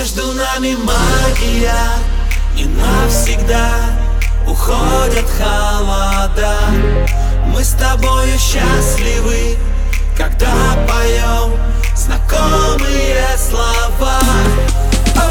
[0.00, 1.76] Между нами магия.
[2.56, 3.68] И навсегда
[4.46, 6.56] уходят холода.
[7.44, 9.58] Мы с тобою счастливы
[10.16, 10.48] Когда
[10.88, 11.52] поем
[11.94, 14.20] знакомые слова.
[15.16, 15.28] О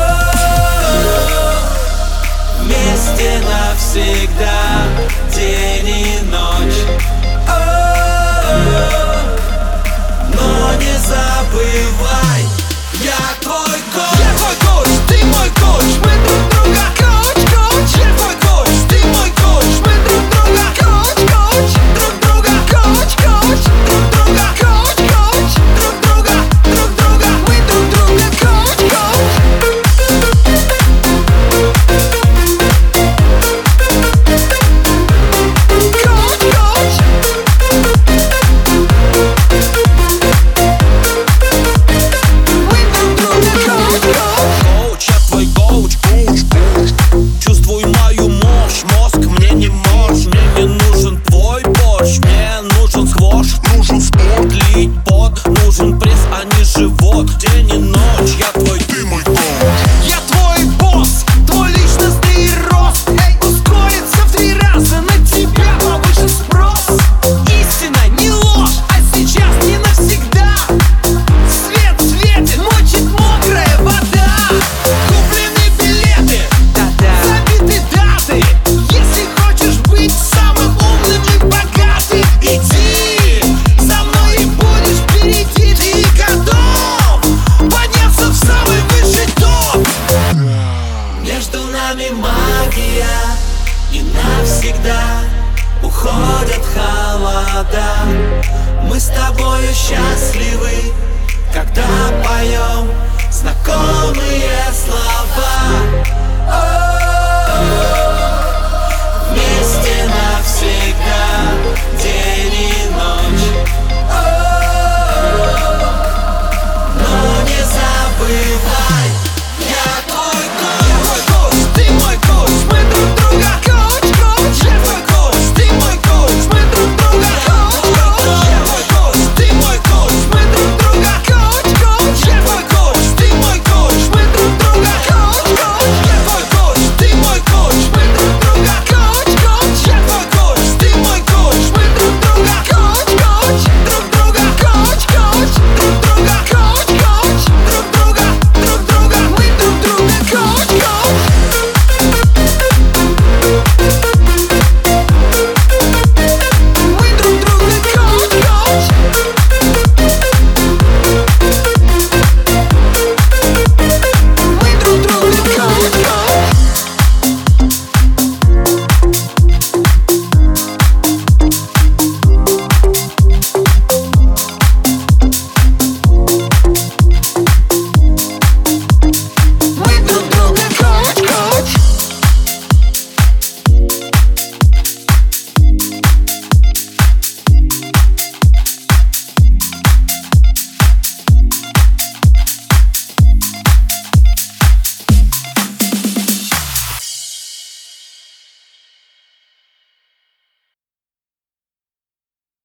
[2.62, 4.84] Вместе навсегда
[5.34, 6.86] День и ночь.
[10.32, 12.44] Но не забывай
[13.02, 14.99] Я твой гость Fuck good.
[96.00, 97.94] уходят холода.
[98.84, 100.94] Мы с тобою счастливы,
[101.54, 101.84] когда
[102.24, 102.90] поем
[103.32, 106.10] знакомые слова.